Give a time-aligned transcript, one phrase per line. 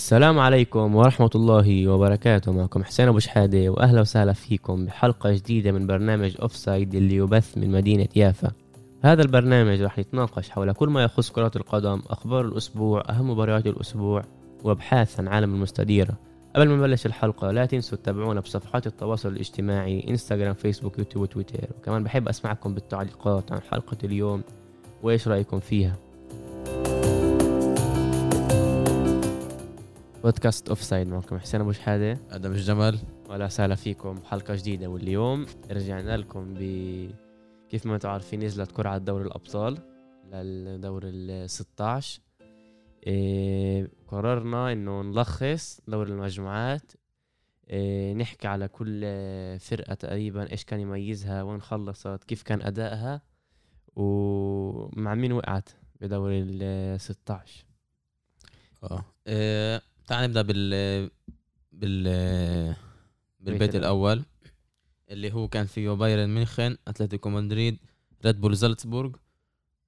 [0.00, 2.52] السلام عليكم ورحمة الله وبركاته.
[2.52, 7.70] معكم حسين أبو شحادة وأهلا وسهلا فيكم بحلقة جديدة من برنامج Offside اللي يبث من
[7.70, 8.50] مدينة يافا.
[9.02, 14.24] هذا البرنامج راح يتناقش حول كل ما يخص كرة القدم أخبار الأسبوع أهم مباريات الأسبوع
[14.64, 16.14] وأبحاث عن عالم المستديرة
[16.56, 22.04] قبل ما نبلش الحلقة لا تنسوا تتابعونا بصفحات التواصل الاجتماعي انستغرام فيسبوك يوتيوب وتويتر وكمان
[22.04, 24.42] بحب أسمعكم بالتعليقات عن حلقة اليوم
[25.02, 25.96] وإيش رأيكم فيها.
[30.22, 32.18] بودكاست أوف سايد معكم حسين أبو شحادة.
[32.30, 32.98] آدم الجمل.
[33.28, 36.60] ولا وسهلا فيكم بحلقه جديدة واليوم رجعنا لكم ب
[37.68, 39.78] كيف ما أنتم عارفين نزلت قرعه دوري الأبطال
[40.32, 42.20] للدور ال 16
[43.06, 46.92] إيه قررنا إنه نلخص دور المجموعات.
[47.70, 49.00] إيه نحكي على كل
[49.60, 53.22] فرقة تقريبا إيش كان يميزها وين خلصت كيف كان أدائها
[53.96, 55.68] ومع مين وقعت
[56.00, 57.64] بدور ال 16
[58.82, 59.04] آه.
[59.26, 61.10] إيه تعال نبدأ بال
[61.72, 62.76] بال
[63.40, 64.22] بالبيت الأول.
[65.10, 67.78] اللي هو كان فيه بايرن ميونخن أتلتيكو مدريد
[68.24, 69.10] ريد بول زالتسبورغ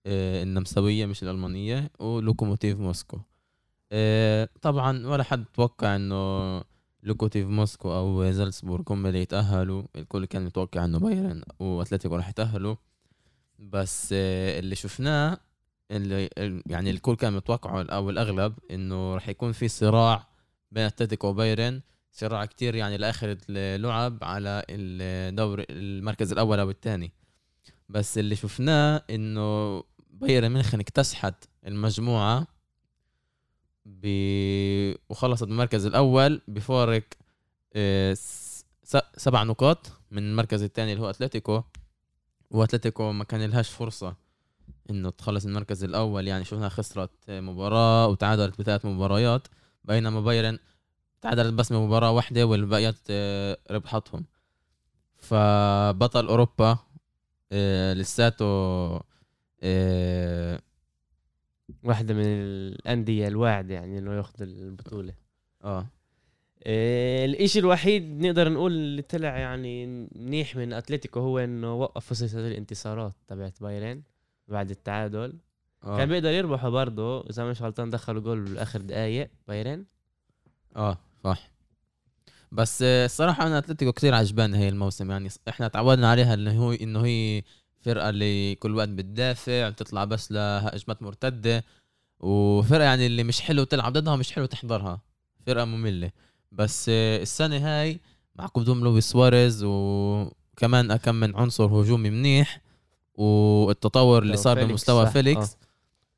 [0.06, 3.18] آه النمساوية مش الألمانية ولوكوموتيف موسكو.
[3.92, 6.62] آه طبعا ولا حد توقع إنه
[7.02, 9.83] لوكوموتيف موسكو أو زالتسبورغ هم اللي يتأهلوا.
[9.96, 12.77] الكل كان متوقع إنه بايرن وأتلتيكو راح يتأهلوا.
[13.58, 15.38] بس آه اللي شفناه
[15.92, 16.30] اللي
[16.66, 20.28] يعني الكل كان متوقعه أو الأغلب إنه راح يكون في صراع
[20.70, 21.80] بين أتلتيكو وبايرن
[22.12, 27.12] صراع كتير يعني لآخر اللعب على الدور المركز الأول أو الثاني.
[27.88, 32.46] بس اللي شفناه إنه بايرن ميونخ اكتسحت المجموعة
[33.84, 34.06] ب...
[35.08, 37.04] وخلصت بالمركز الأول بفارق
[37.74, 38.16] آه،
[39.16, 41.62] سبع نقاط من المركز الثاني اللي هو أتلتيكو.
[42.50, 44.16] وأتلتيكو ما كان لهاش فرصة.
[44.91, 49.48] إنه تخلص المركز الأول يعني شفنا خسرت مباراة وتعادلت بثلاث مباريات
[49.84, 50.58] بينما بايرن
[51.22, 54.24] تعادلت بس بمباراة واحدة والباقيات آه، ربحتهم.
[55.17, 56.79] فبطل أوروبا
[57.52, 58.45] آه، لساته
[59.62, 60.61] آه،
[61.85, 65.14] واحدة من الأندية الواعدة يعني إنه ياخذ البطولة.
[65.64, 65.86] آه.
[67.24, 69.86] الإشي الوحيد نقدر نقول اللي طلع يعني
[70.17, 74.02] منيح من أتلتيكو هو إنه وقف سلسلة الانتصارات تبعت بايرن.
[74.48, 75.39] بعد التعادل.
[75.85, 75.97] أوه.
[75.97, 79.85] كان بيقدر يربحوا برضه إذا مش غلطان دخلوا جول بالاخر دقايق بايرن.
[80.77, 81.51] آه صح.
[82.53, 87.05] بس الصراحة أنا أتلتيكو كثير عجباني هي الموسم يعني إحنا تعودنا عليها إنه هو إنه
[87.05, 87.42] هي
[87.80, 91.64] فرقة اللي كل وقت بتدافع بتطلع بس لهجمات مرتدة
[92.20, 95.01] وفرقة يعني اللي مش حلو تلعب ضدها مش حلو تحضرها.
[95.47, 96.11] فرقة مملة.
[96.53, 98.01] بس السنة هاي
[98.36, 102.61] مع قدوم لويس سواريز وكمان كم من عنصر هجومي منيح.
[103.14, 105.56] والتطور اللي صار بمستوى فيليكس آه.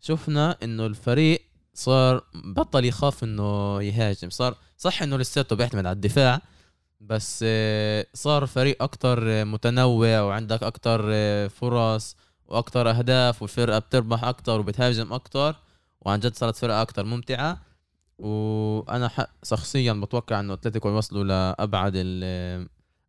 [0.01, 1.43] شفنا إنه الفريق
[1.75, 4.31] صار بطل يخاف إنه يهاجم.
[4.31, 6.41] صار صح إنه لساته بيعتمد على الدفاع
[7.01, 12.17] بس آه، صار فريق أكتر متنوع وعندك أكتر آه، فرص
[12.47, 15.57] وأكتر أهداف والفرقة بتربح أكتر وبتهاجم أكتر
[16.01, 17.61] وعن جد صارت فرقة أكتر ممتعة.
[18.19, 19.11] وأنا
[19.43, 21.93] شخصيا بتوقع إنه أتلتيكو يوصلوا لأبعد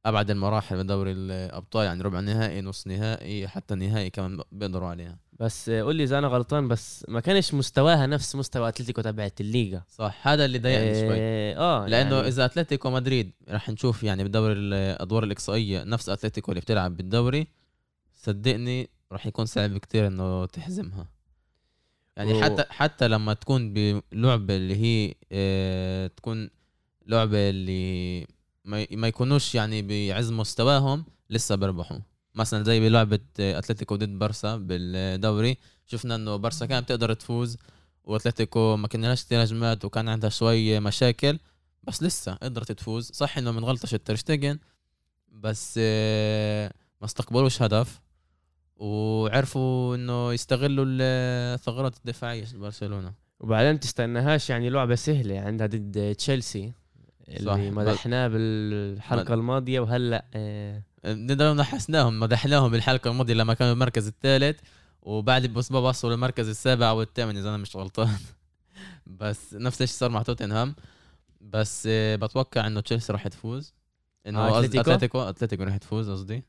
[0.05, 5.17] أبعد المراحل من دوري الأبطال يعني ربع نهائي نص نهائي حتى نهائي كمان بيقدروا عليها.
[5.39, 9.83] بس قول لي إذا أنا غلطان بس ما كانش مستواها نفس مستوى أتلتيكو تبعت الليغا.
[9.87, 11.17] صح هذا اللي ضايقني إيه شوي.
[11.57, 12.27] آه لأنه يعني...
[12.27, 17.47] إذا أتلتيكو مدريد رح نشوف يعني بالدوري الأدوار الإقصائية نفس أتلتيكو اللي بتلعب بالدوري
[18.15, 21.07] صدقني رح يكون صعب كتير إنه تحزمها.
[22.17, 22.41] يعني و...
[22.41, 26.49] حتى حتى لما تكون بلعبة اللي هي آه تكون
[27.07, 28.27] لعبة اللي
[28.65, 31.97] ما يكونوش يعني بعز مستواهم لسه بيربحوا
[32.35, 37.57] مثلا زي بلعبة أتلتيكو ضد برسا بالدوري شفنا إنه برسا كانت بتقدر تفوز
[38.03, 41.39] وأتلتيكو ما كان لهاش كثير هجمات وكان عندها شوي مشاكل
[41.83, 43.11] بس لسه قدرت تفوز.
[43.11, 44.59] صح إنه من غلطة ترشتجن
[45.31, 48.01] بس ما استقبلوش هدف
[48.75, 56.73] وعرفوا إنه يستغلوا الثغرات الدفاعية برشلونه وبعدين تستناهاش يعني لعبة سهلة عندها ضد تشيلسي.
[57.27, 60.83] اللي مدحناه بالحلقة الماضية وهلأ آه
[61.53, 64.59] نحسناهم مدحناهم بالحلقة الماضية لما كانوا المركز الثالث
[65.01, 68.17] وبعد باسبوع وصلوا للمركز السابع والثامن إذا أنا مش غلطان.
[69.19, 70.75] بس نفس الشيء صار مع توتنهام.
[71.41, 73.73] بس آه بتوقع إنه تشيلسي راح تفوز.
[74.27, 76.43] إنه آه أتلتيكو؟ أتلتيكو أتلتيكو راح تفوز قصدي.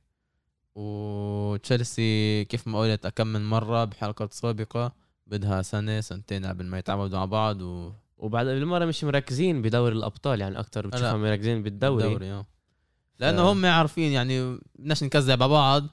[0.75, 4.93] وتشيلسي كيف ما قلت كم من مرة بحلقات سابقة
[5.27, 10.41] بدها سنة سنتين قبل ما يتعودوا على بعض و وبعد بالمرة مش مركزين بدوري الأبطال
[10.41, 12.05] يعني أكثر بتشوفهم مركزين بالدوري.
[12.05, 12.47] الدوري آه.
[13.19, 13.47] لأنه ف...
[13.47, 15.87] هم عارفين يعني بدناش نكذب على بعض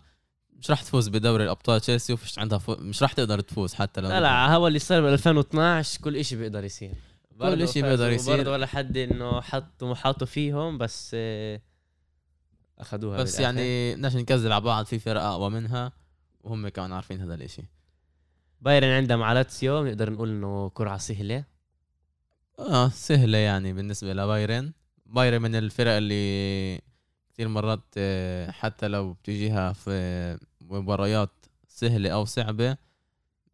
[0.60, 1.82] مش راح تفوز بدوري الأبطال.
[1.82, 2.76] تشيلسي وفيش عندها فو...
[2.80, 6.38] مش راح تقدر تفوز حتى لو لا لا هو اللي صار ب 2012 كل شيء
[6.38, 6.94] بيقدر يصير.
[7.40, 8.38] كل شيء بيقدر يصير.
[8.38, 11.62] برضه ولا حد إنه حط طموحاته فيهم بس آه،
[12.80, 13.40] أخذوها بس.
[13.40, 15.92] يعني بدناش نكذب على بعض في فرق أقوى منها
[16.44, 17.64] وهم كانوا عارفين هذا الإشي.
[18.62, 21.53] بايرن عندها مع لاتسيو نقدر نقول إنه قرعه سهلة.
[22.60, 24.74] آه سهلة يعني بالنسبة لبايرن.
[25.06, 26.82] بايرن من الفرق اللي
[27.34, 31.30] كثير مرات آه، حتى لو بتجيها في مباريات
[31.68, 32.78] سهلة أو صعبة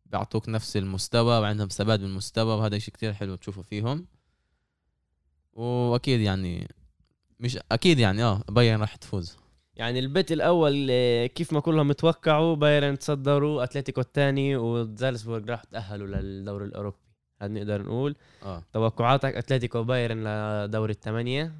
[0.05, 4.07] بيعطوك نفس المستوى وعندهم ثبات بالمستوى وهذا شيء كتير حلو تشوفه فيهم.
[5.53, 6.67] وأكيد يعني
[7.39, 9.37] مش أكيد يعني آه بايرن راح تفوز.
[9.75, 16.07] يعني البيت الأول آه، كيف ما كلهم متوقعوا بايرن تصدروا أتلتيكو الثاني وزالزبورغ راح تأهلوا
[16.07, 16.97] للدوري الأوروبي.
[17.41, 18.63] هذا نقدر نقول؟ آه.
[18.73, 20.23] توقعاتك أتلتيكو بايرن
[20.65, 21.53] لدوري الثمانيه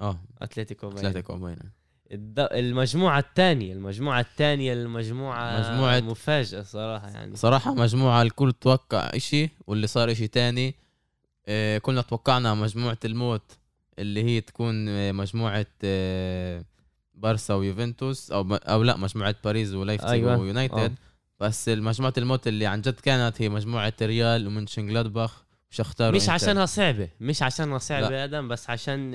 [0.00, 0.20] آه.
[0.42, 1.06] أتلتيكو بايرن.
[1.06, 1.70] أتلتيكو بايرن.
[2.12, 2.38] الد...
[2.40, 7.36] المجموعة الثانية المجموعة الثانية المجموعة مجموعة- مفاجأة صراحة يعني.
[7.36, 10.74] صراحة مجموعة الكل توقع إشي واللي صار إشي تاني
[11.48, 13.42] آه، كلنا توقعنا مجموعة الموت
[13.98, 16.64] اللي هي تكون آه، مجموعة آه،
[17.14, 20.36] بارسا ويوفنتوس أو أو لا مجموعة باريس وليفتسيج أيوة.
[20.38, 20.74] ويونايتد.
[20.78, 20.90] آه.
[21.40, 26.28] بس مجموعة الموت اللي عن جد كانت هي مجموعة ريال ومنشنجلادباخ وشختار مش.
[26.28, 29.12] عشانها صعبة مش عشانها صعبة أدم بس عشان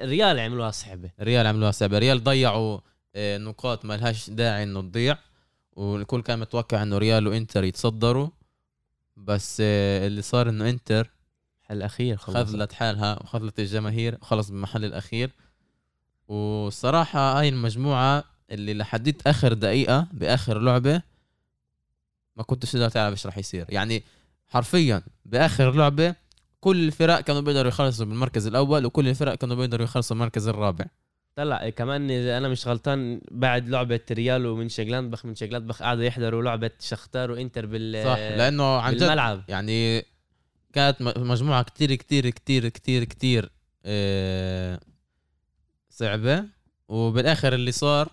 [0.00, 1.10] الريال عملوها صعبة.
[1.20, 1.98] ريال عملوها صعبة.
[1.98, 2.78] ريال ضيعوا
[3.16, 5.18] آه، نقاط ما لهاش داعي إنه تضيع
[5.72, 8.28] والكل كان متوقع إنه ريال وإنتر يتصدروا
[9.16, 11.10] بس آه، اللي صار إنه إنتر
[11.70, 15.30] الاخير خلص خذلت حالها وخذلت الجماهير وخلص بالمحل الأخير.
[16.28, 21.02] والصراحة هاي المجموعة اللي لحديت آخر دقيقة بآخر لعبة
[22.36, 23.66] ما كنتش تقدر تعرف إيش راح يصير.
[23.68, 24.02] يعني
[24.48, 26.14] حرفيا بآخر لعبة
[26.60, 30.84] كل الفرق كانوا بيقدروا يخلصوا بالمركز الأول وكل الفرق كانوا بيقدروا يخلصوا المركز الرابع.
[31.36, 36.42] طلع كمان إذا أنا مش غلطان بعد لعبة ريال ومن شجلاندبخ من شجلاندبخ قعدوا يحضروا
[36.42, 39.42] لعبة شختار وإنتر بال صح لأنه عن جد بالملعب.
[39.48, 40.04] يعني
[40.72, 43.50] كانت م- مجموعة كتير كتير كتير كتير كتير
[43.84, 44.80] آه،
[45.90, 46.44] صعبة.
[46.88, 48.08] وبالآخر اللي صار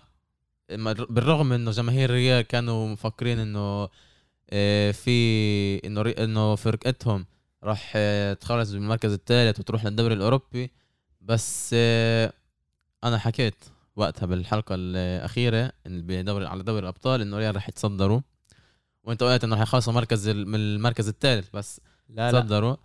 [1.10, 3.88] بالرغم إنه جماهير الريال كانوا مفكرين إنه
[4.92, 7.26] في إنه إنه فرقتهم
[7.64, 10.70] راح آه، تخلص بالمركز الثالث وتروح للدوري الأوروبي.
[11.20, 12.32] بس آه،
[13.04, 13.64] أنا حكيت
[13.96, 18.20] وقتها بالحلقة الأخيرة إن بدوري على دوري الأبطال إنه ريال راح يتصدروا.
[19.04, 22.40] وأنت قلت إنه راح يخلصوا مركز من المركز الثالث بس لا لا.
[22.40, 22.76] تصدروا.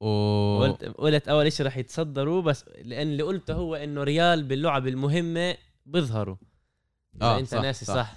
[0.00, 4.86] و قلت قلت أول شيء رح يتصدروا بس لأن اللي قلته هو إنه ريال باللعب
[4.86, 5.56] المهمة
[5.86, 6.36] بيظهروا.
[7.16, 7.94] إذا آه، أنت صح، ناسي صح.
[7.94, 8.16] صح,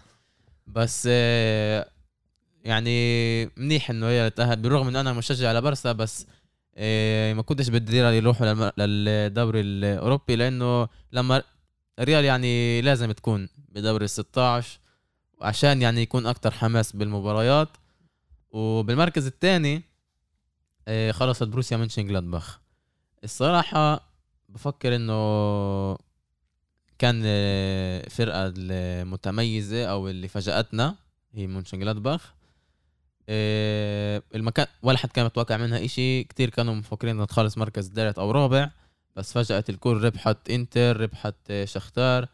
[0.67, 1.87] بس آه،
[2.63, 6.25] يعني منيح إنه ريال تأهل بالرغم إنه أنا مشجع لبرسا بس
[6.75, 11.43] آه، ما كنتش بدي ريال يروحوا للدوري الأوروبي لأنه لما
[11.99, 14.79] ريال يعني لازم تكون بدوري ال 16
[15.41, 17.69] عشان يعني يكون أكتر حماس بالمباريات.
[18.51, 19.81] وبالمركز الثاني
[21.11, 22.59] خلصت بروسيا منشن جلادباخ
[23.23, 24.11] الصراحة
[24.49, 25.97] بفكر إنه
[26.99, 30.95] كان آه، فرقة المتميزة أو اللي فاجأتنا
[31.33, 32.33] هي منشن جلادباخ
[34.35, 36.23] المكان ولا حد كان متوقع منها إشي.
[36.23, 38.69] كتير كانوا مفكرين إنها تخلص مركز ثالث أو رابع
[39.15, 42.27] بس فجأة الكل ربحت إنتر ربحت آه، شختار.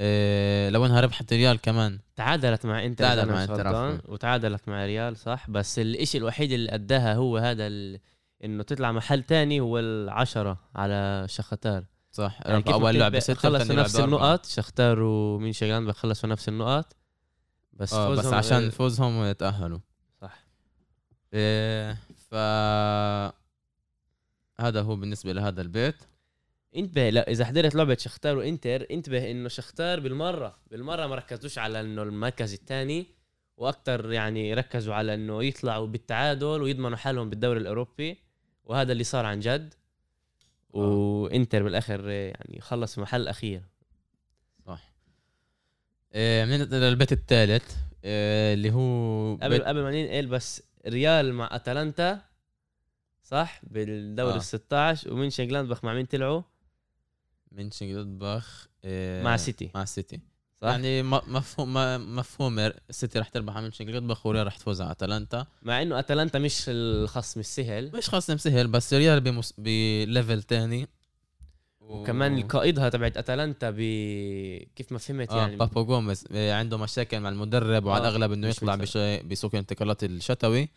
[0.00, 1.98] آه، لو إنها ربحت ريال كمان.
[2.16, 4.00] تعادلت مع إنتر تعادل إذا أنا مع عفواً.
[4.12, 7.98] وتعادلت مع ريال صح؟ بس الإشي الوحيد اللي أداها هو هذا ال...
[8.44, 11.84] إنه تطلع محل تاني هو العشرة على شختار.
[12.12, 12.38] صح.
[12.44, 14.00] يعني أول ب- ستة خلصوا وتاني نفس.
[14.00, 16.96] النقط شختار ومين شجلان خلصوا نفس النقط
[17.72, 19.87] بس آه بس فوزهم- عشان فوزهم تأهلوا صح
[21.34, 21.98] إيه
[22.30, 22.34] ف
[24.60, 25.96] هذا هو بالنسبة لهذا البيت.
[26.76, 30.58] انتبه لا إذا حضرت لعبة شختار وإنتر انتبه إنه شختار بالمرة.
[30.70, 33.06] بالمرة ما ركزوش على إنه المركز الثاني
[33.56, 38.18] وأكثر يعني ركزوا على إنه يطلعوا بالتعادل ويضمنوا حالهم بالدوري الأوروبي
[38.64, 39.74] وهذا اللي صار عن جد.
[40.70, 43.62] وإنتر بالآخر يعني خلص محل اخير
[44.66, 44.92] صح.
[46.14, 49.64] إيه بننتقل للبيت الثالث إيه اللي هو قبل.
[49.64, 52.20] قبل ما ننقل بس ريال مع أتلانتا
[53.22, 54.36] صح؟ بالدوري آه.
[54.36, 56.42] ال 16 ومن شجلاندبخ مع مين طلعوا؟
[57.52, 59.70] من شنجلدباخ إيه مع سيتي.
[59.74, 60.20] مع سيتي.
[60.62, 61.74] صح؟ يعني مفهوم
[62.16, 62.58] مفهوم.
[62.58, 65.46] السيتي رح تربح من مونشنجلادباخ وريال رح تفوز على أتلانتا.
[65.62, 69.54] مع إنه أتلانتا مش الخصم السهل مش خصم سهل بس ريال بمس...
[69.58, 70.88] ب level تاني.
[71.88, 73.76] وكمان القائدها تبعت أتلانتا ب
[74.76, 75.56] كيف ما فهمت آه يعني.
[75.56, 78.74] بابو جوميز آه، عنده مشاكل مع المدرب وعلى آه، الأغلب إنه يطلع.
[79.24, 80.68] بسوق الانتقالات الشتوي.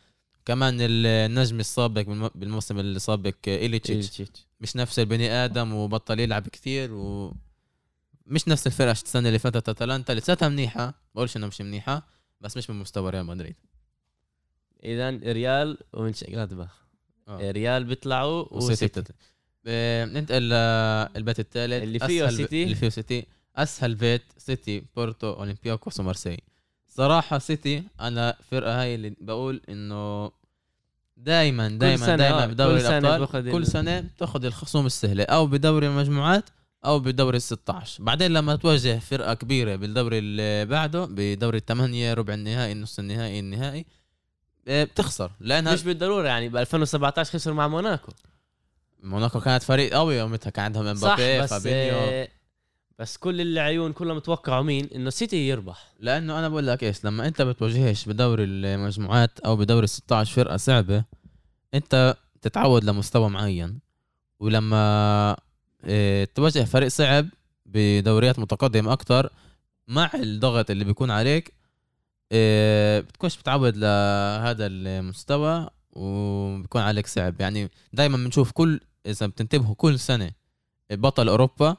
[0.46, 4.22] كمان النجم السابق بالم- بالموسم السابق آه، إيلتشيتش.
[4.62, 7.34] مش نفس البني آدم وبطل يلعب كثير و
[8.25, 10.13] مش نفس الفرقه السنة اللي فاتت أتلانتا.
[10.13, 10.94] لساتها منيحة.
[11.15, 12.08] بقولش إنها مش منيحة
[12.41, 13.56] بس مش بمستوى ريال مدريد.
[14.84, 16.81] اذا ريال ومونشنجلادباخ
[17.27, 17.51] آه.
[17.51, 19.03] ريال بيطلعوا وسيتي آه،
[19.65, 20.41] ننتقل
[21.15, 22.63] للبيت الثالث اللي فيه سيتي.
[22.63, 23.25] اللي فيه سيتي.
[23.56, 26.38] أسهل بيت سيتي بورتو اولمبياكوس ومارسي
[26.88, 30.32] صراحة سيتي أنا فرقة هاي اللي بقول إنه
[31.18, 35.88] دائما دائما دائما آه، بدوري كل سنة الأبطال كل سنة بتاخذ الخصوم السهلة أو بدوري
[35.88, 36.50] المجموعات
[36.86, 42.34] أو بدوري ال 16 بعدين لما تواجه فرقة كبيرة بالدوري اللي بعده بدوري الثمانية ربع
[42.34, 43.86] النهائي نص النهائي النهائي
[44.68, 45.32] آه، بتخسر.
[45.39, 48.12] لأنها مش بالضرورة يعني ب 2017 خسروا مع موناكو.
[49.01, 51.96] موناكو كانت فريق قوي يومتها كان عندهم امبابي فابينيو.
[51.96, 52.27] آه،
[53.00, 55.93] بس كل العيون كلهم متوقعوا مين؟ إنه سيتي يربح.
[56.00, 60.58] لأنه أنا بقول لك إيش لما أنت بتواجهش بدوري المجموعات أو بدوري ال 16 فرقة
[60.58, 61.03] صعبة
[61.74, 63.79] أنت تتعود لمستوى معين.
[64.39, 65.38] ولما
[65.86, 67.27] آه تواجه فريق صعب
[67.65, 69.31] بدوريات متقدمة أكتر
[69.88, 71.53] مع الضغط اللي بيكون عليك
[72.31, 77.41] آه بتكونش بتعود لهذا المستوى وبيكون عليك صعب.
[77.41, 80.31] يعني دائما بنشوف كل إذا بتنتبهوا كل سنة
[80.91, 81.77] بطل أوروبا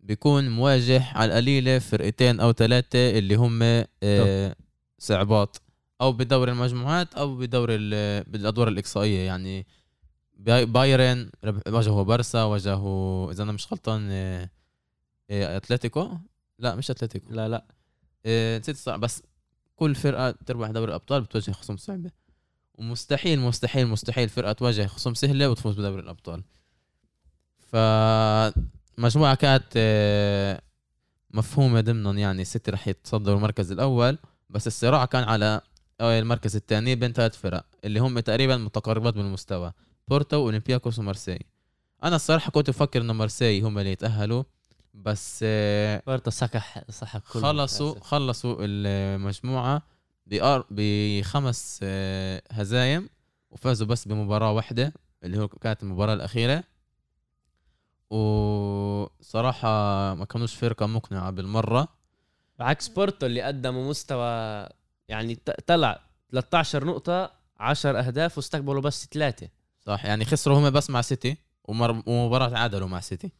[0.00, 3.60] بيكون مواجه على القليلة فرقتين أو ثلاثة اللي هم
[4.02, 4.56] آه،
[4.98, 5.56] صعبات.
[6.00, 9.26] أو بدوري المجموعات أو بدوري ال- بالأدوار الإقصائية.
[9.26, 9.66] يعني
[10.36, 11.30] باي- بايرن
[11.66, 14.50] واجهوا بارسا واجهوا إذا أنا مش غلطان آه،
[15.30, 16.10] آه، أتلتيكو؟
[16.58, 17.32] لا مش أتلتيكو.
[17.34, 17.64] لا لا.
[18.58, 19.22] نسيت بس
[19.76, 22.10] كل فرقة تربح دوري الأبطال بتواجه خصوم صعبه
[22.74, 26.42] ومستحيل مستحيل مستحيل فرقة تواجه خصوم سهلة وتفوز بدوري الأبطال.
[27.76, 30.62] فمجموعة كانت آه،
[31.30, 34.18] مفهومة ضمنهم يعني السيتي رح يتصدروا المركز الأول
[34.50, 35.60] بس الصراع كان على
[36.00, 39.72] آه، المركز الثاني بين ثلاث فرق اللي هم تقريبا متقاربات بالمستوى
[40.08, 41.38] بورتو واولمبياكوس ومارسي
[42.04, 44.42] أنا الصراحة كنت أفكر إنه مارسي هم اللي يتأهلوا
[44.94, 49.82] بس آه، بورتو سكح صح كل خلصوا خلصوا المجموعة
[50.26, 50.64] بأر...
[50.70, 51.80] بخمس
[52.50, 53.08] هزايم
[53.50, 54.92] وفازوا بس بمباراة واحدة
[55.24, 56.64] اللي هو كانت المباراة الأخيرة.
[58.10, 59.68] وصراحة
[60.14, 61.88] ما كانوش فرقة مقنعة بالمرة.
[62.60, 64.66] عكس بورتو اللي قدموا مستوى
[65.08, 65.34] يعني
[65.66, 69.48] طلع 13 نقطة 10 أهداف واستقبلوا بس ثلاثة
[69.80, 72.02] صح يعني خسروا هم بس مع سيتي ومر...
[72.06, 73.30] ومباراة تعادلوا مع سيتي.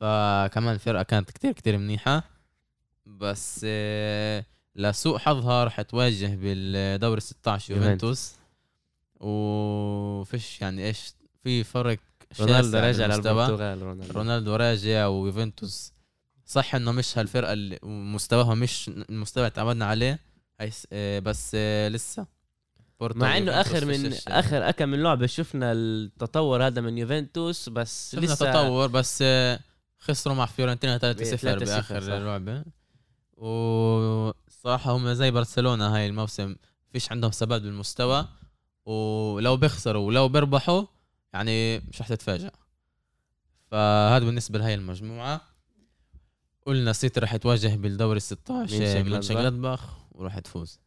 [0.00, 2.22] فكمان الفرقه كانت كتير كتير منيحة.
[3.06, 4.44] بس آه،
[4.76, 8.34] لسوء حظها رح تواجه بالدوري 16 يوفنتوس.
[9.20, 11.98] وفيش يعني إيش في فرق
[12.40, 13.06] رونالدو بالمستوى.
[13.06, 14.12] للبرتغال رونالدو.
[14.12, 15.92] رونالدو راجع ويوفنتوس
[16.46, 20.18] صح إنه مش هالفرقة اللي مستواها مش المستوى اللي تعودنا عليه
[20.92, 22.26] آه، بس آه، لسه.
[23.00, 28.12] بورتو مع إنه آخر من آخر اكم من لعبة شفنا التطور هذا من يوفنتوس بس
[28.12, 29.60] شفنا لسه تطور بس آه،
[29.98, 31.02] خسروا مع فيورنتينا 3-0
[31.36, 32.00] 3-0 بآخر.
[32.00, 32.64] لعبة.
[33.36, 36.56] وصراحة هم زي برشلونة هاي الموسم
[36.92, 38.28] فيش عندهم ثبات بالمستوى.
[38.86, 40.84] ولو بيخسروا ولو بيربحوا
[41.32, 42.50] يعني مش رح تتفاجئ.
[43.70, 45.40] فهذا بالنسبة لهي المجموعة
[46.66, 50.80] قلنا سيتي رح يتواجه بالدوري 16 مونشن مونشنجلادباخ وراح تفوز.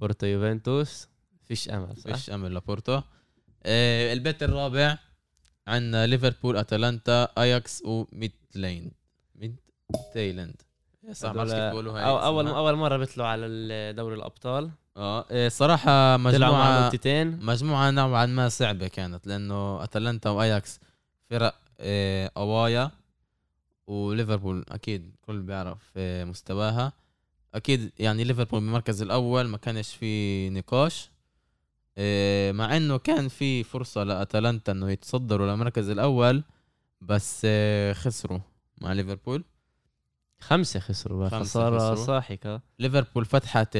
[0.00, 1.08] بورتو يوفنتوس
[1.42, 3.00] فيش أمل صح؟ فيش أمل لبورتو.
[3.62, 4.98] آه البيت الرابع
[5.66, 8.92] عندنا ليفربول أتلانتا أياكس وميتلين
[9.34, 10.62] ميدتيلاند
[11.12, 11.32] صح.
[11.32, 11.70] ما
[12.08, 12.46] أو اول.
[12.46, 14.70] أول مرة بيطلعوا على دوري الأبطال.
[14.96, 20.80] آه إيه، صراحة طلعوا مع مجموعه مجموعة نوعا ما صعبة كانت لأنه أتلانتا وأياكس
[21.30, 21.54] فرق
[22.34, 22.90] قوايا
[23.86, 26.92] وليفربول أكيد كل بيعرف مستواها.
[27.54, 31.10] أكيد يعني ليفربول بالمركز الأول ما كانش في نقاش
[32.58, 36.44] مع إنه كان في فرصة لأتلانتا إنه يتصدروا للمركز الأول
[37.00, 37.46] بس
[37.92, 38.38] خسروا
[38.80, 39.44] مع ليفربول.
[40.46, 42.06] خمسة خسروا خمسة خسارة خسروا.
[42.06, 43.76] ساحقه ليفربول فتحت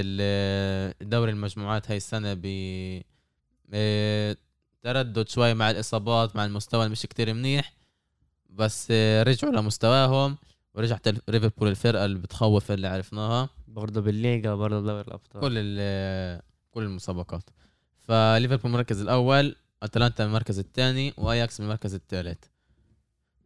[1.02, 2.44] دوري المجموعات هاي السنة ب
[3.75, 4.37] آه،
[4.83, 7.73] تردد شوي مع الإصابات مع المستوى اللي مش كتير منيح
[8.50, 10.37] بس آه، رجعوا لمستواهم
[10.75, 13.49] ورجعت ليفربول الفرقة اللي بتخوف اللي عرفناها.
[13.68, 15.40] برضه بالليغا برضه دوري الأبطال.
[15.40, 17.50] كل ال- كل المسابقات.
[17.99, 22.38] فليفربول المركز الأول أتلانتا المركز الثاني وأياكس المركز الثالث.
[22.44, 22.49] آه،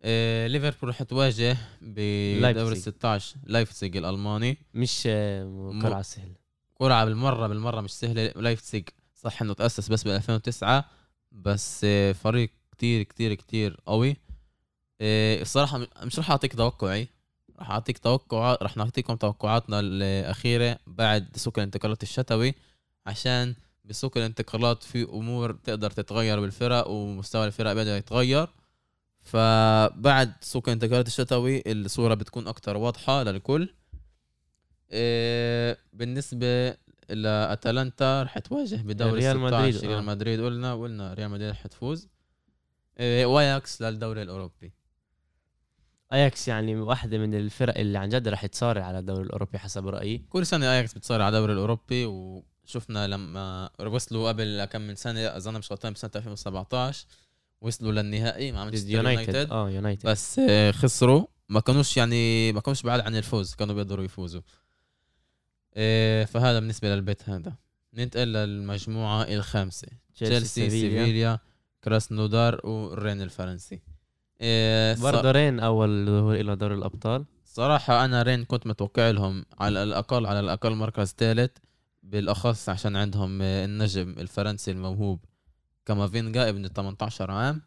[0.04, 2.78] ليفربول رح تواجه بدوري لايبزيج.
[2.78, 4.58] 16 لايفزيج الألماني.
[4.74, 6.34] مش آه، قرعه سهلة.
[6.80, 8.26] قرعه بالمرة بالمرة مش سهلة.
[8.36, 10.84] لايبزيج صح إنه تأسس بس ب 2009
[11.32, 14.16] بس آه، فريق كتير كتير كتير قوي.
[15.00, 17.08] آه، الصراحة مش رح أعطيك توقعي.
[17.60, 22.54] رح أعطيك توقعات رح نعطيكم توقعاتنا الأخيرة بعد سوق الانتقالات الشتوي
[23.06, 28.48] عشان بسوق الانتقالات في أمور تقدر تتغير بالفرق ومستوى الفرق بدأ يتغير.
[29.28, 33.74] فبعد سوق الانتقالات الشتوي الصورة بتكون أكتر واضحة للكل.
[34.92, 36.76] إيه، بالنسبة
[37.08, 39.90] لأتلانتا رح تواجه بدوري ريال مدريد، 16 آه.
[39.90, 40.40] ريال مدريد.
[40.40, 42.08] قلنا قلنا ريال مدريد رح تفوز.
[43.00, 44.72] إيه، وأياكس للدوري الأوروبي.
[46.12, 50.18] أياكس يعني واحدة من الفرق اللي عن جد رح تصارع على الدوري الأوروبي حسب رأيي.
[50.18, 55.58] كل سنة أياكس بتصارع على الدوري الأوروبي وشفنا لما وصلوا قبل كم من سنة اظن
[55.58, 57.06] مش غلطان بسنة 2017
[57.60, 61.26] وصلوا للنهائي مع مانشستر يونايتد يونايتد آه يونايتد بس خسروا.
[61.48, 63.54] ما كانوش يعني ما كانوش بعاد عن الفوز.
[63.54, 64.40] كانوا بيقدروا يفوزوا.
[65.74, 67.54] آه، فهذا بالنسبة للبيت هذا.
[67.94, 69.88] ننتقل للمجموعة الخامسة.
[70.14, 71.38] تشيلسي سيفيليا
[71.84, 73.80] كراسنودار والرين الفرنسي.
[74.40, 77.24] آه، برضه رين أول ظهور إلى دوري الأبطال.
[77.44, 81.50] صراحة أنا رين كنت متوقع لهم على الأقل على الأقل مركز ثالث
[82.02, 85.24] بالأخص عشان عندهم آه، النجم الفرنسي الموهوب.
[85.88, 87.62] كامافينجا ابن 18 عام.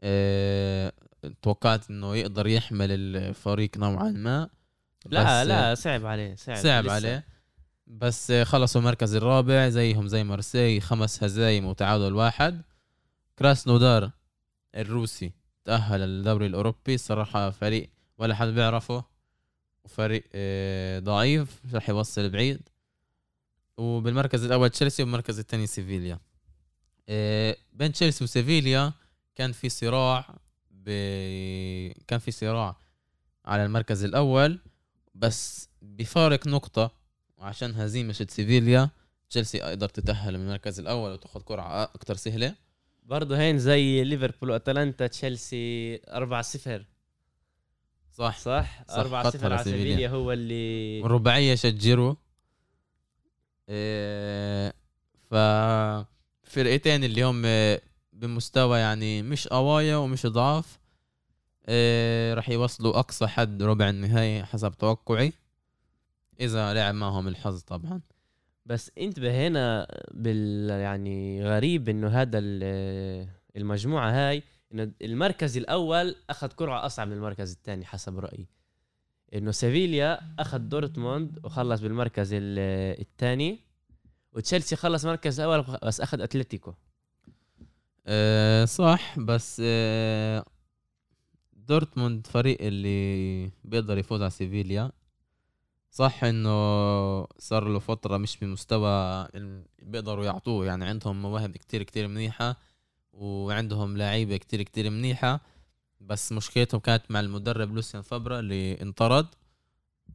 [0.00, 0.92] آه،
[1.42, 4.48] توقعت إنه يقدر يحمل الفريق نوعا ما.
[5.06, 6.94] لا لا صعب عليه صعب صعب لسه.
[6.94, 7.26] عليه.
[7.86, 12.62] بس خلصوا المركز الرابع زيهم زي مارسي خمس هزايم وتعادل واحد.
[13.38, 14.10] كراسنودار
[14.74, 15.32] الروسي
[15.64, 16.98] تأهل للدوري الأوروبي.
[16.98, 19.04] صراحة فريق ولا حد بيعرفه
[19.84, 22.60] وفريق آه، ضعيف رح يوصل بعيد.
[23.76, 26.18] وبالمركز الأول تشيلسي والمركز الثاني سيفيليا.
[27.72, 28.92] بين تشيلسي وسيفيليا
[29.34, 30.38] كان في صراع
[30.70, 30.90] ب...
[32.08, 32.76] كان في صراع
[33.44, 34.58] على المركز الأول
[35.14, 36.90] بس بفارق نقطة
[37.38, 38.90] وعشان هزيمة سيفيليا
[39.30, 42.54] تشيلسي قدرت تتأهل من المركز الأول وتأخذ قرعة أكتر سهلة.
[43.02, 46.84] برضه هين زي ليفربول وأتلانتا تشيلسي 4 0
[48.12, 48.38] صح.
[48.38, 49.64] صح؟ صح، 4 خطها 0 على.
[49.64, 52.14] سيفيليا هو اللي والرباعية شجروا
[53.68, 54.72] إيه
[56.52, 57.42] ففرقتين اللي هم
[58.12, 60.78] بمستوى يعني مش قوايا ومش ضعاف.
[61.68, 65.32] إيه رح يوصلوا أقصى حد ربع النهائي حسب توقعي.
[66.40, 68.00] إذا لعب معهم الحظ طبعا.
[68.66, 74.42] بس انتبه هنا بال يعني غريب إنه هذا ال- المجموعة هاي
[74.72, 78.46] إنه المركز الأول أخذ قرعه أصعب من المركز الثاني حسب رأيي.
[79.34, 83.58] إنه سيفيليا أخذ دورتموند وخلص بالمركز الثاني.
[84.32, 86.74] وتشيلسي خلص مركز أول بس أخذ أتلتيكو.
[88.06, 90.44] إيه صح بس إيه
[91.52, 94.92] دورتموند فريق اللي بيقدر يفوز على سيفيليا.
[95.90, 96.50] صح إنه
[97.38, 99.28] صار له فترة مش بمستوى
[99.82, 102.56] بيقدروا يعطوه يعني عندهم مواهب كتير كتير منيحة
[103.12, 105.40] وعندهم لعيبة كتير كتير منيحة.
[106.00, 109.26] بس مشكلتهم كانت مع المدرب لوسيان فافر اللي انطرد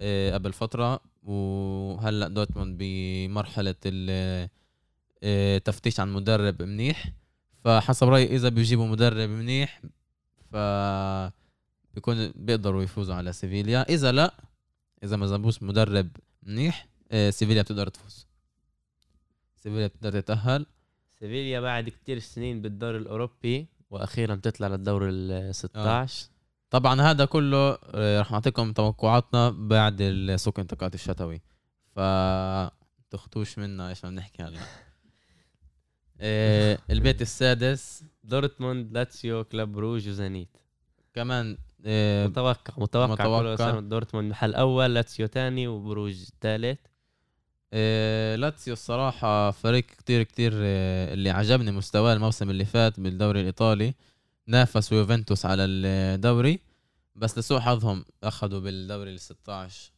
[0.02, 1.00] آه، قبل فترة.
[1.28, 4.50] وهلأ دورتموند بمرحلة ال-
[5.24, 7.12] آه، تفتيش عن مدرب منيح.
[7.64, 9.82] فحسب رأيي إذا بيجيبوا مدرب منيح
[10.52, 10.56] ف
[11.94, 13.82] بيكون بيقدروا يفوزوا على سيفيليا.
[13.90, 14.34] إذا لأ
[15.04, 16.10] إذا ما جابوش مدرب
[16.44, 18.28] منيح آه، سيفيليا بتقدر تفوز.
[19.56, 20.66] سيفيليا بتقدر تتأهل.
[21.20, 26.28] سيفيليا بعد كتير سنين بالدوري الأوروبي وأخيرا تطلع للدور ال 16
[26.70, 31.42] طبعا هذا كله آه، رح نعطيكم توقعاتنا بعد سوق الانتقالات الشتوي.
[31.96, 32.00] ف
[33.10, 34.60] تخطوش منا إيش بدنا نحكي هلا.
[36.20, 38.04] آه، البيت السادس.
[38.24, 40.58] دورتموند لاتسيو كلوب بروج وزينيت
[41.14, 43.80] كمان آه، متوقع متوقع, متوقع.
[43.80, 44.32] دورتموند.
[44.32, 46.80] محل أول لاتسيو ثاني وبروج ثالث
[48.40, 53.94] لاتسيو الصراحة فريق كتير كتير اللي عجبني مستواه الموسم اللي فات بالدوري الإيطالي.
[54.48, 56.60] نافسوا يوفنتوس على الدوري
[57.16, 59.92] بس لسوء حظهم أخذوا بالدوري ال 16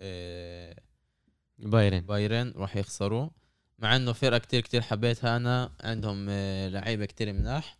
[0.00, 0.76] آه،
[1.58, 2.00] بايرن.
[2.00, 3.28] بايرن راح يخسروا.
[3.78, 7.78] مع إنه فرقة كتير كتير حبيتها أنا عندهم آه، لعيبة كتير مناح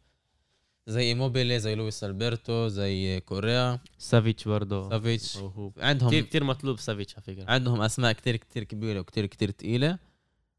[0.86, 3.78] زي إيموبيلي زي لويس ألبرتو زي كوريا.
[3.98, 5.38] سافيتش برضه سافيتش.
[5.78, 7.50] عندهم كتير كتير مطلوب سافيتش على فكرة.
[7.50, 9.98] عندهم أسماء كتير كتير كبيرة وكتير كتير تقيلة.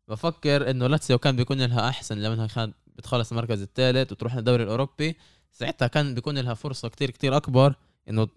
[0.08, 5.16] بفكر إنه لاتسيو كان بيكون لها أحسن لما كانت بتخلص المركز الثالث وتروح للدوري الأوروبي.
[5.54, 7.76] ساعتها كان بيكون لها فرصة كتير كتير أكبر
[8.10, 8.28] إنه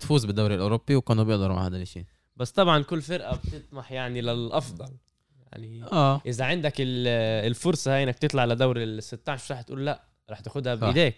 [0.00, 2.04] تفوز بالدوري الأوروبي وكانوا بيقدروا على هذا الشيء
[2.36, 4.96] بس طبعا كل فرقة بتطمح يعني للأفضل.
[5.52, 6.22] يعني آه.
[6.26, 10.40] إذا عندك ال- الفرصة هاي انك تطلع لدوري ال 16 مش رح تقول لا رح
[10.40, 10.74] تاخدها.
[10.74, 11.14] بإيديك.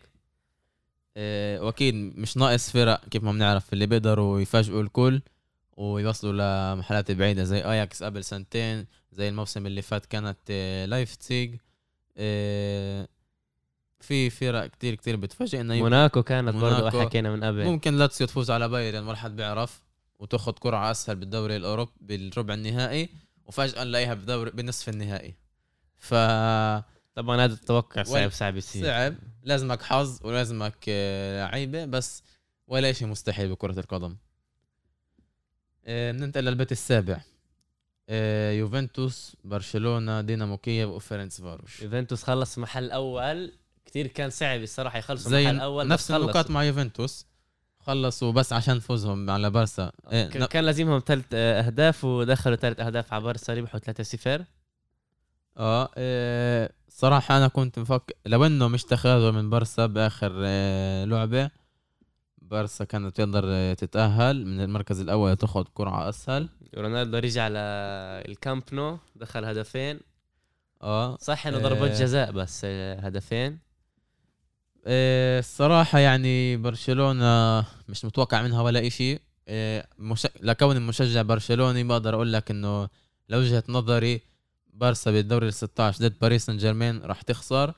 [1.16, 5.22] آه، وأكيد مش ناقص فرق كيف ما بنعرف اللي بيقدروا يفاجئوا الكل
[5.76, 6.32] ويوصلوا
[6.74, 11.56] لمحلات بعيدة زي اياكس قبل سنتين زي الموسم اللي فات كانت آه، لايفتسيج
[12.16, 13.08] آه،
[14.02, 17.02] في فرق كتير كتير بتفاجئنا يمكن- موناكو كانت برضه.
[17.04, 17.64] حكينا من قبل.
[17.64, 19.82] ممكن لاتسيو تفوز على بايرن ما حد بيعرف
[20.18, 23.08] وتاخذ قرعة أسهل بالدوري الاوروبي بالربع النهائي
[23.46, 25.34] وفجأة نلاقيها بدوري بنصف النهائي.
[25.98, 26.14] ف
[27.14, 28.84] طبعا هذا التوقع صعب صعب يصير.
[28.84, 29.14] صعب.
[29.42, 32.22] لازمك حظ ولازمك آه، لعيبة بس
[32.66, 34.16] ولا شيء مستحيل بكرة القدم.
[35.86, 37.20] آه، بننتقل للبيت السابع.
[38.08, 43.52] آه، يوفنتوس برشلونة دينامو كييف وفيرنس فاروش يوفنتوس خلص محل أول.
[43.86, 46.10] كتير كان صعب الصراحة يخلصوا زي محل اول نفس.
[46.10, 47.26] النقاط مع يوفنتوس.
[47.80, 49.92] خلصوا بس عشان فوزهم على بارسا.
[50.12, 54.44] إيه، ن- كان لازمهم ثلاث أهداف ودخلوا ثلاث أهداف على بارسا ربحوا 3-0
[55.56, 61.50] آه إيه، صراحة أنا كنت مفكر لو إنه مش تخاذوا من بارسا بآخر آه، لعبة
[62.42, 64.46] بارسا كانت تقدر آه، تتأهل.
[64.46, 66.48] من المركز الأول تاخذ قرعة أسهل.
[66.78, 70.00] رونالدو رجع للكامب نو دخل هدفين.
[70.82, 71.60] آه صح إنه آه.
[71.62, 73.58] ضربات جزاء بس آه، هدفين.
[74.86, 79.18] إيه، الصراحة يعني برشلونة مش متوقع منها ولا إشي.
[79.48, 80.26] إيه، مش...
[80.40, 82.88] لكوني مشجع برشلوني بقدر أقول لك إنه
[83.28, 84.20] لوجهة نظري
[84.74, 87.74] بارسا بالدوري ال 16 ضد باريس سان جيرمان راح تخسر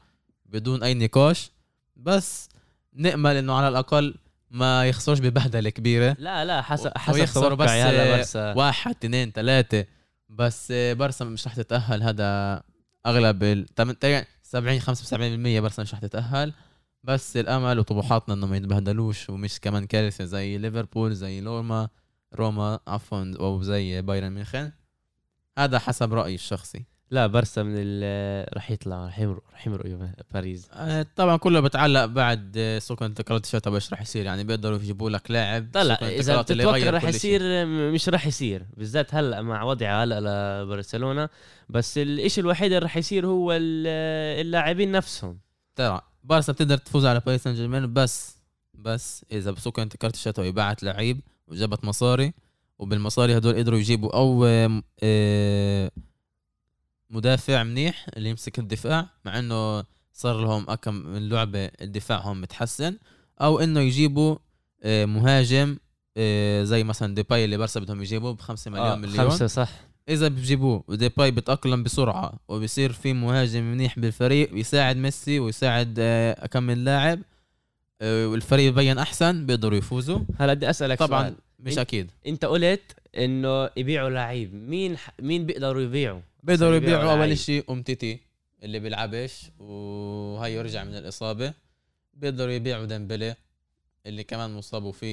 [0.47, 1.51] بدون أي نقاش.
[1.97, 2.49] بس
[2.95, 4.15] نأمل إنه على الأقل
[4.51, 6.17] ما يخسروش ببهدلة كبيرة.
[6.19, 8.55] لا لا حسب حسب ويخسروا بس، آه، بارسا.
[8.55, 9.85] واحد اثنين ثلاثة.
[10.29, 12.03] بس آه، بارسا مش رح تتأهل.
[12.03, 12.63] هذا
[13.07, 13.67] أغلب ال
[14.43, 16.53] 70 75% بارسا مش رح تتأهل.
[17.05, 21.89] بس الأمل وطموحاتنا إنه ما يتبهدلوش ومش كمان كارثة زي ليفربول زي روما
[22.35, 24.57] روما عفوا أو زي بايرن ميونخ
[25.59, 26.85] هذا حسب رأيي الشخصي.
[27.11, 29.87] لا بارسا من ال رح يطلع رح يمرق رح يمرق
[30.31, 30.69] باريس.
[30.73, 35.11] آه، طبعا كله بتعلق بعد آه، سوق انتقالات الشتاء إيش رح يصير؟ يعني بيقدروا يجيبوا
[35.11, 37.05] لك لاعب طلع سوق إذا بتتوقع رح.
[37.05, 40.21] يصير مش رح يصير بالذات هلأ مع وضع هلأ
[40.65, 41.29] لبرشلونة.
[41.69, 45.39] بس الإشي الوحيد اللي رح يصير هو ال- اللاعبين نفسهم.
[45.77, 48.37] ترى بارسا بتقدر تفوز على باريس سان جيرمان بس
[48.75, 52.33] بس إذا بسوق انتقالات الشتوي باعت لعيب وجابت مصاري
[52.79, 54.45] وبالمصاري هدول قدروا يجيبوا أو
[55.03, 55.91] آه،
[57.11, 62.97] مدافع منيح اللي يمسك الدفاع مع إنه صار لهم أكم من لعبة دفاعهم متحسن
[63.41, 64.37] أو إنه يجيبوا
[64.83, 65.77] آه، مهاجم
[66.17, 69.31] آه، زي مثلا ديباي اللي بارسا بدهم يجيبوه بخمسة مليون آه مليون.
[69.31, 69.71] خمسة صح.
[70.09, 76.63] إذا بجيبوه وديباي بتأقلم بسرعة وبصير في مهاجم منيح بالفريق ويساعد ميسي ويساعد آه، كم
[76.63, 77.21] من لاعب
[78.03, 80.19] آه، والفريق يبين أحسن بيقدروا يفوزوا.
[80.39, 81.35] هلا بدي أسألك طبعا سؤال.
[81.59, 82.11] مش أكيد.
[82.27, 82.83] أنت قلت
[83.17, 84.55] إنه يبيعوا لعيب.
[84.55, 85.11] مين ح...
[85.21, 87.13] مين بيقدروا يبيعوا؟ بيقدروا يبيعوا.
[87.13, 88.19] أول شيء امتيتي
[88.63, 91.53] اللي بيلعبش وهي يرجع من الإصابة.
[92.15, 93.35] بيقدروا يبيعوا ديمبلي
[94.07, 95.07] اللي كمان مصاب وفي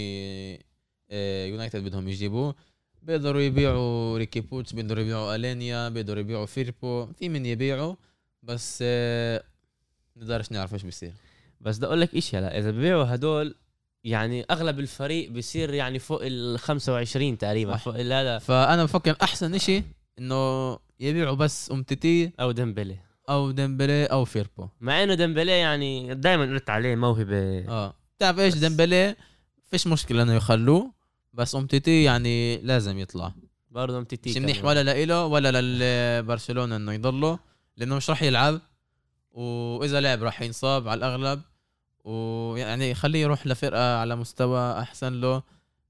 [1.11, 2.55] آه، يونايتد بدهم يجيبوه.
[3.01, 7.95] بيقدروا يبيعوا ريكي بوتش بيقدروا يبيعوا الينيا بيقدروا يبيعوا فيربو في من يبيعوا
[8.43, 9.43] بس آه،
[10.17, 11.13] نقدرش نعرف إيش بيصير.
[11.61, 13.55] بس بدي أقول لك شيء هلا إذا ببيعوا هدول
[14.03, 17.83] يعني أغلب الفريق بصير يعني فوق ال 25 تقريبا صح.
[17.83, 18.37] فوق هذا.
[18.37, 19.83] فأنا بفكر أحسن إشي
[20.19, 22.97] إنه يبيعوا بس امتيتي أو ديمبلي.
[23.29, 24.67] أو ديمبلي أو فيربو.
[24.81, 27.67] مع إنه ديمبلي يعني دائما قلت عليه موهبة.
[27.69, 27.93] آه.
[28.17, 29.15] بتعرف إيش؟ ديمبلي
[29.65, 31.00] فيش مشكلة إنه يخلوه.
[31.33, 33.33] بس امتيتي يعني لازم يطلع.
[33.71, 37.39] برضه امتيتي مش منيح ولا لإله ولا لبرشلونة إنه يضله
[37.77, 38.61] لأنه مش راح يلعب.
[39.31, 41.41] وإذا لعب راح ينصاب على الأغلب.
[42.03, 45.43] ويعني خليه يروح لفرقة على مستوى أحسن له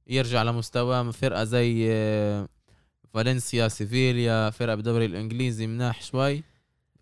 [0.08, 2.48] يرجع لمستوى فرقة زي آه،
[3.14, 6.44] فالنسيا سيفيليا فرقة بالدوري الإنجليزي مناح شوي.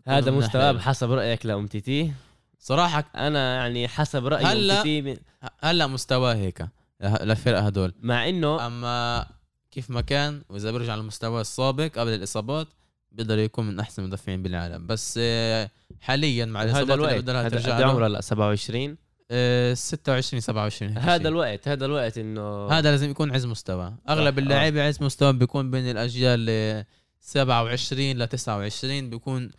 [0.08, 0.72] هذا مستواه.
[0.72, 2.12] بحسب رأيك لامتيتي
[2.60, 5.18] صراحة أنا يعني حسب رأيي هلا- امتيتي من-
[5.64, 6.66] هلا مستواه هيك.
[7.02, 7.94] للفرقه هدول.
[8.02, 9.26] مع إنه أما
[9.72, 12.68] كيف ما كان وإذا بيرجع للمستوى السابق قبل الإصابات
[13.12, 14.88] بيقدر يكون من أحسن المدافعين بالعالم.
[14.88, 17.30] بس آه، حاليا مع هذا الإصابات اللي الوقت.
[17.30, 18.98] هذا ترجع قد عمره هلا 27
[19.32, 21.28] آه، 26 27 هيك هذا.
[21.28, 23.94] الوقت هذا الوقت إنه هذا لازم يكون عز مستوى.
[24.10, 24.44] أغلب آه.
[24.44, 26.86] اللاعبين عز مستوى بيكون بين الأجيال آه،
[27.20, 29.52] 27 ل 29 بيكون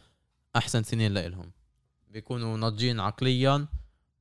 [0.56, 1.50] أحسن سنين لإلهم.
[2.10, 3.66] بيكونوا ناضجين عقليا.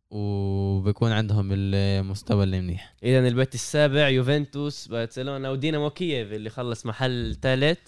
[0.10, 2.96] وبيكون عندهم المستوى اللي منيح.
[3.04, 7.80] اذا البيت السابع يوفنتوس برشلونة ودينامو كييف اللي خلص محل ثالث؟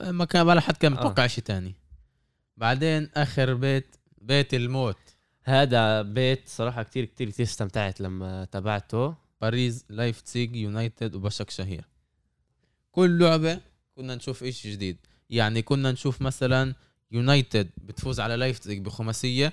[0.00, 0.96] ما كان ولا حد كان آه.
[0.96, 1.74] متوقع شيء تاني.
[2.56, 4.98] بعدين آخر بيت بيت الموت.
[5.42, 9.14] هذا بيت صراحة كتير كتير كتير استمتعت لما تابعته.
[9.40, 11.84] باريس لايفتسيج يونايتد وبشك شهير
[12.90, 13.60] كل لعبة
[13.96, 14.96] كنا نشوف إشي جديد.
[15.30, 16.74] يعني كنا نشوف مثلا
[17.12, 19.52] يونايتد بتفوز على لايفتسيج بخماسية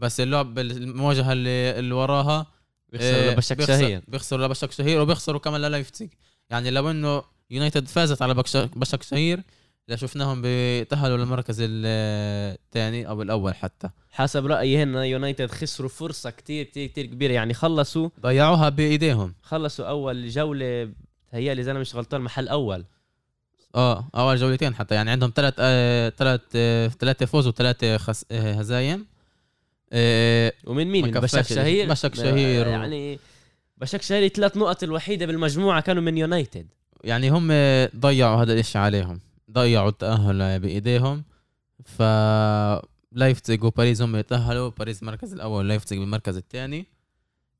[0.00, 2.46] بس اللعب المواجهة اللي, اللي وراها
[2.88, 4.02] بيخسروا آه، لبشك شهير.
[4.08, 6.08] بيخسروا لبشك شهير وبيخسروا كمان للايفتسيج
[6.50, 8.34] يعني لو إنه يونايتد فازت على
[8.76, 9.42] بشك شهير
[9.88, 13.90] لشفناهم بيتأهلوا للمركز الثاني أو الأول حتى.
[14.10, 17.32] حسب رأيي هنا يونايتد خسروا فرصة كتير كتير كتير كبيرة.
[17.32, 19.34] يعني خلصوا ضيعوها بإيديهم.
[19.42, 20.92] خلصوا أول جولة
[21.32, 22.84] تهيألي إذا أنا مش غلطان محل أول.
[23.74, 24.94] آه أول جولتين حتى.
[24.94, 25.54] يعني عندهم ثلاث
[26.16, 26.40] ثلاث
[26.96, 28.24] ثلاثة فوز وثلاثة خس...
[28.30, 29.06] آه، هزايم.
[29.92, 33.18] آه، ومن مين؟ من بشك شهير؟ بشك شهير يعني
[33.76, 34.28] بشك شهير.
[34.28, 36.66] ثلاث نقط الوحيدة بالمجموعة كانوا من يونايتد.
[37.04, 37.48] يعني هم
[38.00, 39.20] ضيعوا هذا الإشي عليهم.
[39.50, 41.24] ضيعوا التأهل بإيديهم.
[41.84, 42.02] ف
[43.12, 46.86] لايفتزيج وباريس هم يتاهلوا باريس المركز الأول لايفتزيج بالمركز الثاني.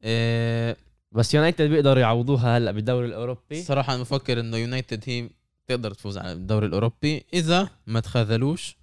[0.05, 0.77] إيه
[1.13, 5.31] بس يونايتد بيقدروا يعوضوها هلأ بالدوري الأوروبي؟ صراحة أنا بفكر إنه يونايتد هي
[5.67, 8.77] تقدر تفوز على الدوري الأوروبي إذا ما تخاذلوش.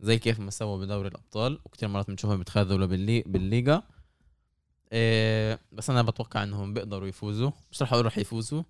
[0.00, 3.82] زي كيف ما سووا بدوري الأبطال وكثير مرات بنشوفهم بيتخاذلوا باللي بالليغا.
[4.92, 7.50] إيه بس أنا بتوقع إنهم بيقدروا يفوزوا.
[7.72, 8.62] مش رح أقول رح يفوزوا.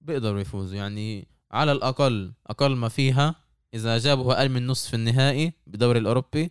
[0.00, 0.76] بيقدروا يفوزوا.
[0.76, 3.34] يعني على الأقل أقل ما فيها
[3.74, 6.50] إذا جابوا أقل من نصف النهائي بالدوري الأوروبي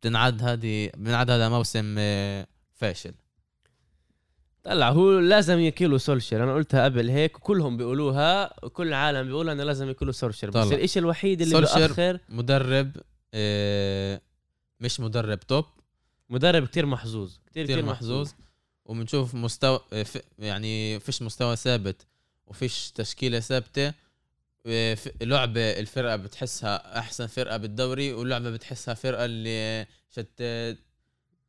[0.00, 3.14] بتنعد هذه بنعد هذا موسم آه، فاشل.
[4.62, 9.64] طلع هو لازم يكيلوا سولشر أنا قلتها قبل هيك وكلهم بيقولوها وكل العالم بيقول إنه
[9.64, 10.72] لازم يكيلوا سولشر بس.
[10.72, 12.96] الإشي الوحيد اللي بيأخر مدرب
[14.80, 15.64] مش مدرب توب.
[16.30, 17.32] مدرب كتير محظوظ.
[17.46, 18.30] كتير كثير كتير محظوظ.
[18.84, 20.06] وبنشوف مستوى آه،
[20.38, 22.06] يعني فيش مستوى ثابت
[22.46, 23.92] وفيش تشكيلة ثابتة.
[24.66, 30.28] آه، لعبه الفرقة بتحسها أحسن فرقة بالدوري واللعبه بتحسها فرقة اللي شت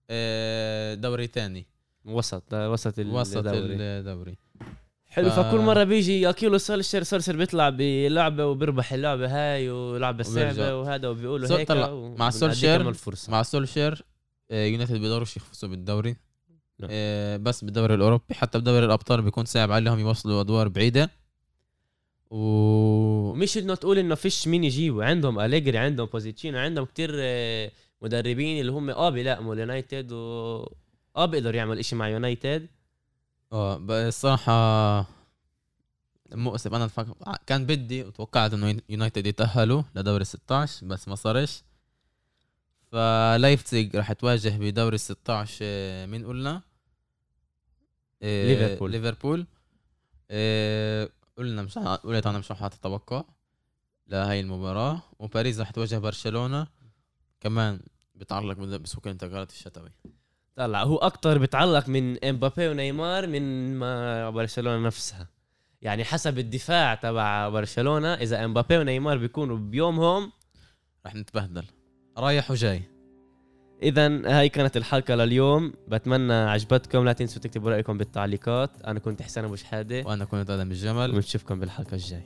[0.09, 1.65] آه، دوري تاني.
[2.05, 3.75] وسط وسط وسط الدوري.
[3.75, 4.37] الدوري.
[5.13, 10.23] حلو ف- فكل مرة بيجي ياكيلو سولشر سولشر بيطلع بلعبة وبيربح اللعبة هاي ولعبة.
[10.23, 11.89] صعبه وهذا وبيقولوا هيك طلع.
[11.89, 12.93] و- مع سولشر-
[13.29, 14.03] مع سولشير
[14.51, 16.15] آه، يونايتد بيقدروش يفوزوا بالدوري
[16.79, 16.87] لا.
[16.91, 21.09] آه، بس بالدوري الأوروبي حتى بدوري الأبطال بيكون صعب عليهم يوصلوا أدوار بعيدة
[22.31, 22.37] و
[23.31, 27.71] ومش انه تقول إنه فيش مين يجيبوا عندهم أليجري عندهم بوتشيتينو عندهم كتير آه،
[28.01, 30.17] مدربين اللي هم آه بيلائموا اليونايتد و
[31.15, 32.67] آه بيقدر يعمل إشي مع يونايتد
[33.53, 35.05] آه بس الصراحة
[36.31, 36.73] مؤسف.
[36.73, 37.07] أنا الفك...
[37.45, 41.63] كان بدي وتوقعت إنه يونايتد يتأهلوا لدوري 16 بس ما صارش.
[42.91, 46.61] فلايفتزيج راح تواجه بدوري 16 آه، مين قلنا؟
[48.23, 48.91] آه، ليفربول.
[48.91, 49.47] ليفربول.
[50.31, 53.23] آه، قلنا مش قلت أنا مش راح أعطي توقع
[54.07, 55.01] لهي المباراة.
[55.19, 56.67] وباريس راح تواجه برشلونة.
[57.41, 57.79] كمان
[58.15, 59.89] بتعلق بسوق الانتقالات الشتوي.
[60.55, 60.83] طلع.
[60.83, 65.27] هو أكتر بتعلق من إمبابي ونيمار من ما برشلونة نفسها.
[65.81, 70.31] يعني حسب الدفاع تبع برشلونة إذا إمبابي ونيمار بيكونوا بيومهم
[71.05, 71.65] راح نتبهدل.
[72.17, 72.81] رايح وجاي.
[73.83, 75.73] اذا هاي كانت الحلقة لليوم.
[75.87, 77.05] بتمنى عجبتكم.
[77.05, 78.71] لا تنسوا تكتبوا رأيكم بالتعليقات.
[78.85, 80.03] أنا كنت حسين أبو شحادة.
[80.05, 81.15] وأنا كنت آدم الجمل.
[81.15, 82.23] ونشوفكم بالحلقة الجاي.